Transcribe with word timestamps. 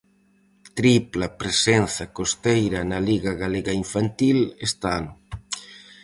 Tripla 0.77 1.27
presenza 1.41 2.03
costeira 2.17 2.79
na 2.89 2.99
liga 3.09 3.31
galega 3.43 3.73
infantil 3.83 4.39
este 4.67 4.87
ano. 4.99 5.11